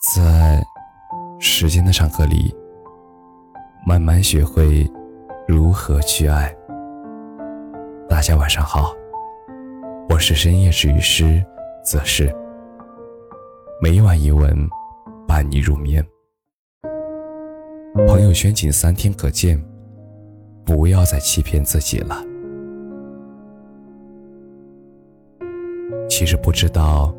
[0.00, 0.64] 在
[1.40, 2.54] 时间的长河里，
[3.84, 4.88] 慢慢学会
[5.48, 6.54] 如何去爱。
[8.08, 8.94] 大家晚上好，
[10.08, 11.44] 我是深夜治愈师
[11.84, 12.32] 则是
[13.82, 14.56] 每晚一文
[15.26, 16.06] 伴你入眠。
[18.06, 19.60] 朋友圈仅三天可见，
[20.64, 22.22] 不要再欺骗自己了。
[26.08, 27.12] 其实不知道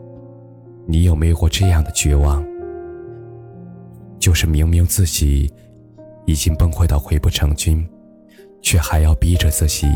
[0.85, 2.41] 你有没有过这样的绝望。
[4.19, 5.51] 就是明明自己
[6.25, 7.87] 已经崩溃到溃不成军，
[8.61, 9.87] 却还要逼着自己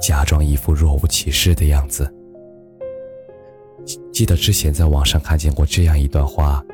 [0.00, 2.12] 假装一副若无其事的样子。
[4.12, 6.64] 记得之前在网上看见过这样一段话：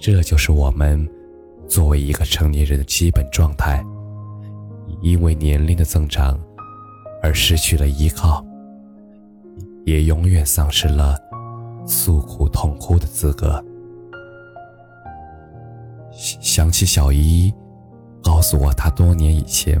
[0.00, 1.08] 这就是我们
[1.68, 3.84] 作为一个成年人的基本状态，
[5.02, 6.40] 因为年龄的增长
[7.22, 8.44] 而失去了依靠，
[9.84, 11.16] 也永远丧失了
[11.86, 13.62] 诉苦痛哭的资格。
[16.50, 17.54] 想起小姨
[18.24, 19.80] 告诉我，她多年以前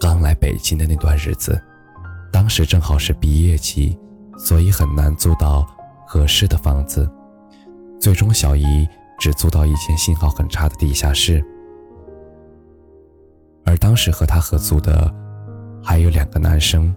[0.00, 1.56] 刚来北京的那段日子，
[2.32, 3.96] 当时正好是毕业季，
[4.36, 5.64] 所以很难租到
[6.04, 7.08] 合适的房子。
[8.00, 8.88] 最终，小姨
[9.20, 11.40] 只租到一间信号很差的地下室。
[13.64, 15.14] 而当时和她合租的
[15.80, 16.92] 还有两个男生，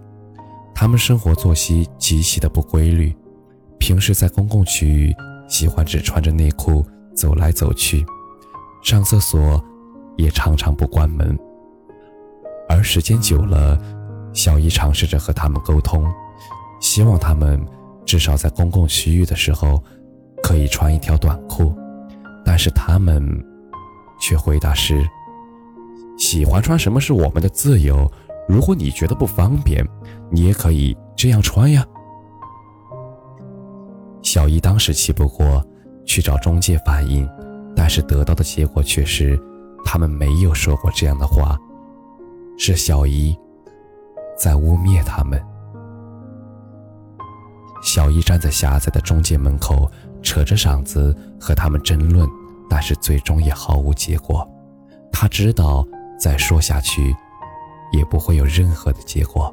[0.74, 3.14] 他们生活作息极其的不规律，
[3.78, 5.14] 平时在公共区域
[5.48, 8.04] 喜欢只穿着内裤走来走去。
[8.82, 9.62] 上厕所
[10.16, 11.38] 也常常不关门，
[12.68, 13.78] 而时间久了，
[14.32, 16.12] 小姨尝试着和他们沟通，
[16.80, 17.64] 希望他们
[18.04, 19.82] 至少在公共区域的时候
[20.42, 21.72] 可以穿一条短裤，
[22.44, 23.24] 但是他们
[24.20, 25.08] 却回答是
[26.18, 28.10] ：“喜欢穿什么是我们的自由，
[28.48, 29.86] 如果你觉得不方便，
[30.28, 31.86] 你也可以这样穿呀。”
[34.22, 35.64] 小姨当时气不过，
[36.04, 37.28] 去找中介反映。
[37.82, 39.36] 但是得到的结果却是，
[39.84, 41.58] 他们没有说过这样的话，
[42.56, 43.36] 是小姨
[44.38, 45.42] 在污蔑他们。
[47.82, 49.90] 小姨站在狭窄的中介门口，
[50.22, 52.24] 扯着嗓子和他们争论，
[52.70, 54.48] 但是最终也毫无结果。
[55.10, 55.84] 他知道
[56.16, 57.12] 再说下去，
[57.92, 59.52] 也不会有任何的结果，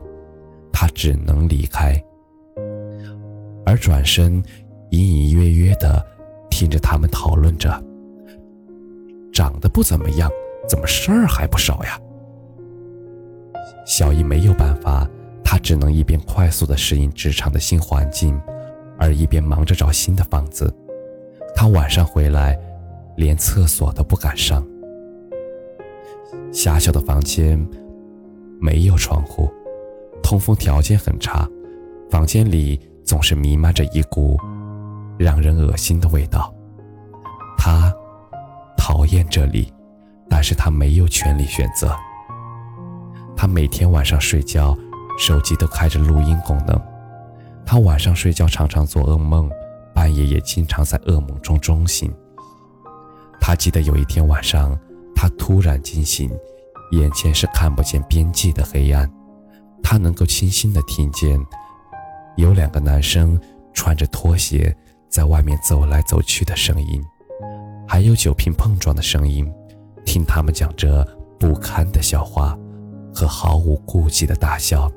[0.71, 1.99] 他只能离开，
[3.65, 4.33] 而转身
[4.91, 6.05] 隐隐约约的
[6.51, 7.88] 听着他们讨论着。
[9.39, 10.29] 长得不怎么样，
[10.67, 11.97] 怎么事儿还不少呀？
[13.85, 15.07] 小姨没有办法，
[15.45, 18.37] 她只能一边快速的适应职场的新环境，
[18.97, 20.69] 而一边忙着找新的房子。
[21.55, 22.59] 她晚上回来，
[23.15, 24.61] 连厕所都不敢上。
[26.51, 27.65] 狭小的房间
[28.59, 29.49] 没有窗户，
[30.21, 31.47] 通风条件很差，
[32.09, 34.37] 房间里总是弥漫着一股
[35.17, 36.53] 让人恶心的味道。
[39.11, 39.71] 厌这里，
[40.29, 41.95] 但是他没有权利选择。
[43.35, 44.77] 他每天晚上睡觉，
[45.17, 46.81] 手机都开着录音功能。
[47.65, 49.49] 他晚上睡觉常常做噩梦，
[49.93, 52.13] 半夜也经常在噩梦中中醒。
[53.39, 54.77] 他记得有一天晚上，
[55.15, 56.31] 他突然惊醒，
[56.91, 59.09] 眼前是看不见边际的黑暗。
[59.81, 61.39] 他能够清晰的听见，
[62.35, 63.39] 有两个男生
[63.73, 64.75] 穿着拖鞋
[65.09, 67.03] 在外面走来走去的声音。
[67.91, 69.51] 还有酒瓶碰撞的声音，
[70.05, 71.03] 听他们讲着
[71.39, 72.55] 不堪的笑话
[73.11, 74.89] 和毫无顾忌的大笑，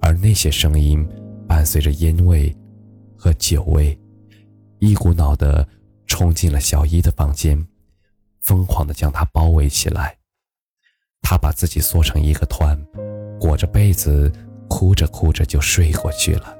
[0.00, 1.06] 而那些声音
[1.46, 2.56] 伴随着烟味
[3.14, 3.96] 和酒味，
[4.78, 5.68] 一股脑的
[6.06, 7.62] 冲进了小伊的房间，
[8.40, 10.16] 疯狂的将她包围起来。
[11.20, 12.74] 她把自己缩成一个团，
[13.38, 14.32] 裹着被子，
[14.66, 16.56] 哭着哭着就睡过去了。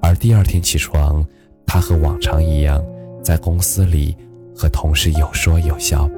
[0.00, 1.26] 而第二天起床。
[1.66, 2.84] 他和往常一样，
[3.22, 4.16] 在公司里
[4.54, 6.08] 和同事有说有笑。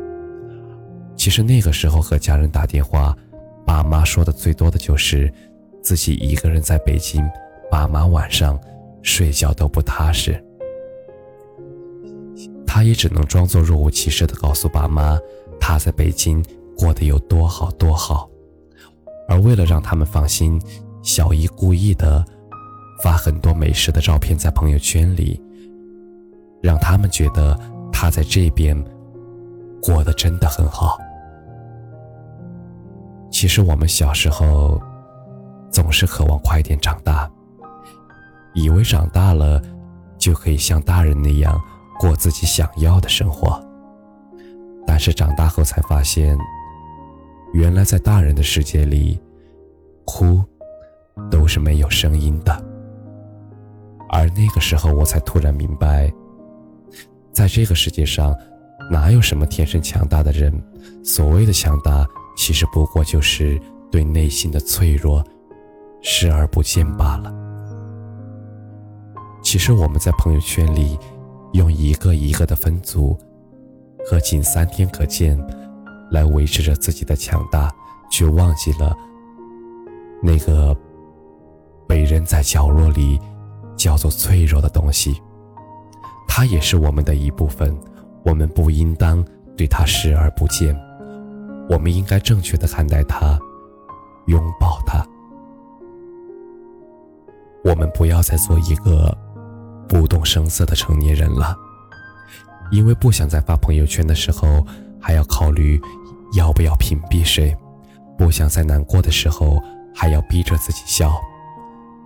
[1.16, 3.16] 其实那个时候和家人打电话，
[3.64, 5.32] 爸妈说的最多的就是
[5.82, 7.24] 自己一个人在北京，
[7.70, 8.58] 爸妈晚上
[9.02, 10.42] 睡觉都不踏实。
[12.66, 15.18] 他也只能装作若无其事的告诉爸妈，
[15.60, 16.44] 他在北京
[16.76, 18.28] 过得有多好多好。
[19.28, 20.60] 而为了让他们放心，
[21.02, 22.24] 小姨故意的。
[23.02, 25.40] 发很多美食的照片在朋友圈里，
[26.62, 27.58] 让他们觉得
[27.92, 28.76] 他在这边
[29.82, 30.98] 过得真的很好。
[33.30, 34.80] 其实我们小时候
[35.70, 37.30] 总是渴望快点长大，
[38.54, 39.60] 以为长大了
[40.16, 41.60] 就可以像大人那样
[41.98, 43.60] 过自己想要的生活，
[44.86, 46.38] 但是长大后才发现，
[47.52, 49.20] 原来在大人的世界里，
[50.04, 50.40] 哭
[51.30, 52.73] 都是没有声音的。
[54.14, 56.08] 而那个时候，我才突然明白，
[57.32, 58.32] 在这个世界上，
[58.88, 60.52] 哪有什么天生强大的人？
[61.02, 62.06] 所谓的强大，
[62.36, 65.22] 其实不过就是对内心的脆弱
[66.00, 67.34] 视而不见罢了。
[69.42, 70.96] 其实我们在朋友圈里，
[71.52, 73.18] 用一个一个的分组
[74.06, 75.36] 和仅三天可见，
[76.12, 77.68] 来维持着自己的强大，
[78.12, 78.96] 却忘记了
[80.22, 80.72] 那个
[81.88, 83.18] 被扔在角落里。
[83.84, 85.20] 叫做脆弱的东西，
[86.26, 87.78] 它也是我们的一部分，
[88.24, 89.22] 我们不应当
[89.58, 90.74] 对它视而不见，
[91.68, 93.38] 我们应该正确的看待它，
[94.28, 95.06] 拥抱它。
[97.62, 99.14] 我们不要再做一个
[99.86, 101.54] 不动声色的成年人了，
[102.70, 104.66] 因为不想在发朋友圈的时候
[104.98, 105.78] 还要考虑
[106.32, 107.54] 要不要屏蔽谁，
[108.16, 109.62] 不想在难过的时候
[109.94, 111.20] 还要逼着自己笑。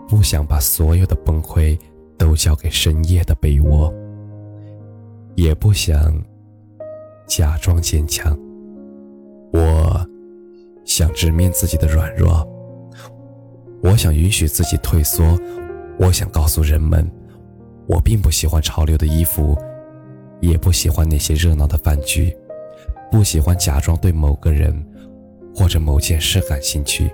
[0.08, 1.78] 不想把所有的崩溃
[2.16, 3.92] 都交给深夜的被窝，
[5.34, 6.20] 也不想
[7.26, 8.36] 假装坚强。
[9.52, 10.06] 我
[10.86, 12.46] 想直面自己的软弱，
[13.82, 15.38] 我想允许自己退缩，
[15.98, 17.06] 我想告诉人们，
[17.86, 19.56] 我并不喜欢潮流的衣服，
[20.40, 22.34] 也不喜欢那些热闹的饭局，
[23.10, 24.74] 不喜欢假装对某个人
[25.54, 27.10] 或者某件事感兴趣。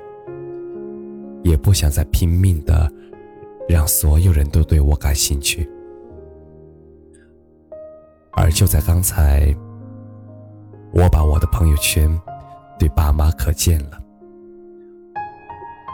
[1.44, 2.91] 也不想再拼命的
[3.69, 5.69] 让所有人都对我感兴趣，
[8.32, 9.55] 而就在刚才，
[10.93, 12.11] 我把我的朋友圈
[12.79, 14.00] 对爸妈可见了。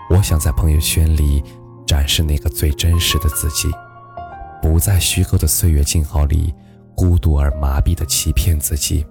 [0.08, 1.42] 我想在朋友圈里
[1.84, 3.68] 展示那个最真实的自己，
[4.62, 6.54] 不在虚构的岁月静好里
[6.94, 9.04] 孤独而麻痹的欺骗自己。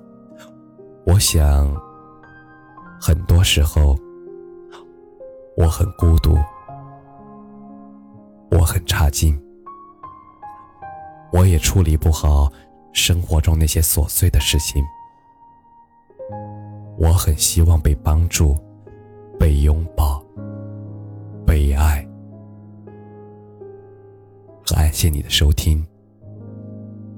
[1.05, 1.75] 我想，
[2.99, 3.97] 很多时候。
[5.61, 6.37] 我很孤独，
[8.49, 9.37] 我很差劲，
[11.33, 12.49] 我也处理不好
[12.93, 14.81] 生活中那些琐碎的事情。
[16.97, 18.55] 我很希望被帮助，
[19.37, 20.23] 被拥抱，
[21.45, 22.07] 被爱。
[24.65, 25.85] 感谢你的收听，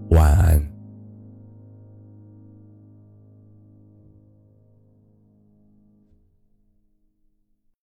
[0.09, 0.50] 晚安。